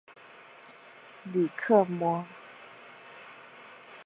[1.31, 2.25] 吕克莫。